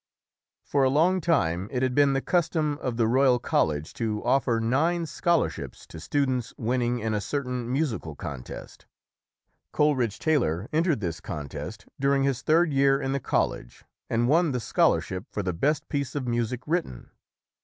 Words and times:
For 0.63 0.83
a 0.83 0.89
long 0.89 1.21
time, 1.21 1.67
it 1.71 1.83
had 1.83 1.93
been 1.93 2.13
the 2.13 2.23
custom 2.23 2.79
of 2.81 2.97
the 2.97 3.05
Royal 3.05 3.37
College 3.37 3.93
to 3.93 4.23
offer 4.23 4.59
nine 4.59 5.05
scholarships 5.05 5.85
to 5.85 5.99
stu 5.99 6.25
dents 6.25 6.55
winning 6.57 6.97
in 6.97 7.13
a 7.13 7.21
certain 7.21 7.71
musical 7.71 8.15
contest. 8.15 8.87
Cole 9.71 9.95
ridge 9.95 10.17
Taylor 10.17 10.67
entered 10.73 11.01
this 11.01 11.21
contest 11.21 11.85
during 11.99 12.23
his 12.23 12.41
third 12.41 12.73
year 12.73 12.99
in 12.99 13.11
the 13.11 13.19
college 13.19 13.85
and 14.09 14.27
won 14.27 14.53
the 14.53 14.59
scholarship 14.59 15.25
for 15.29 15.43
the 15.43 15.53
best 15.53 15.87
piece 15.87 16.15
of 16.15 16.27
music 16.27 16.61
written. 16.65 17.11